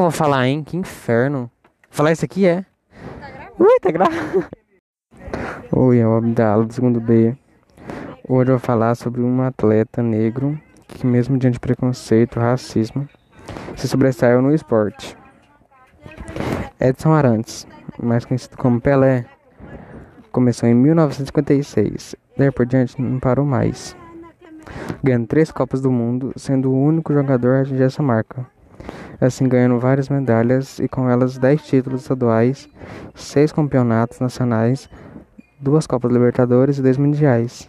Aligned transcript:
eu 0.00 0.04
vou 0.04 0.10
falar, 0.10 0.48
hein? 0.48 0.64
Que 0.64 0.78
inferno. 0.78 1.50
Falar 1.90 2.12
isso 2.12 2.24
aqui 2.24 2.46
é. 2.46 2.64
Ui, 3.58 3.80
tá 3.80 3.90
gravando. 3.90 4.46
Oi, 5.70 5.98
é 5.98 6.06
o 6.06 6.16
Abdala 6.16 6.64
do 6.64 6.72
segundo 6.72 7.00
B. 7.00 7.36
Hoje 8.26 8.50
eu 8.50 8.56
vou 8.56 8.58
falar 8.58 8.94
sobre 8.94 9.20
um 9.20 9.42
atleta 9.42 10.02
negro 10.02 10.58
que, 10.88 11.06
mesmo 11.06 11.36
diante 11.36 11.54
de 11.54 11.60
preconceito, 11.60 12.40
racismo, 12.40 13.06
se 13.76 13.86
sobressaiu 13.86 14.40
no 14.40 14.54
esporte. 14.54 15.16
Edson 16.80 17.12
Arantes, 17.12 17.66
mais 18.02 18.24
conhecido 18.24 18.56
como 18.56 18.80
Pelé, 18.80 19.26
começou 20.32 20.66
em 20.66 20.74
1956. 20.74 22.16
Daí 22.38 22.50
por 22.50 22.64
diante 22.64 23.00
não 23.00 23.20
parou 23.20 23.44
mais. 23.44 23.94
Ganhando 25.02 25.26
três 25.26 25.52
Copas 25.52 25.82
do 25.82 25.90
Mundo, 25.90 26.32
sendo 26.36 26.70
o 26.70 26.82
único 26.82 27.12
jogador 27.12 27.56
a 27.56 27.60
atingir 27.60 27.82
essa 27.82 28.02
marca. 28.02 28.46
Assim 29.20 29.46
ganhando 29.46 29.78
várias 29.78 30.08
medalhas 30.08 30.78
e 30.78 30.88
com 30.88 31.10
elas 31.10 31.36
10 31.36 31.62
títulos 31.62 32.02
estaduais, 32.02 32.68
seis 33.14 33.52
campeonatos 33.52 34.18
nacionais, 34.18 34.88
duas 35.60 35.86
Copas 35.86 36.10
Libertadores 36.10 36.78
e 36.78 36.82
dois 36.82 36.96
Mundiais. 36.96 37.68